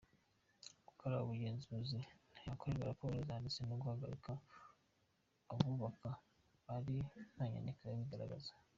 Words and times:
Gukora 0.87 1.21
ubugenzuzi 1.23 1.99
ntihakorwe 2.31 2.81
raporo 2.89 3.13
zanditse, 3.27 3.59
no 3.63 3.75
guhagarika 3.81 4.31
abubaka 5.51 6.09
ari 6.75 6.97
ntanyandiko 7.33 7.83
ibigaragaza. 7.95 8.51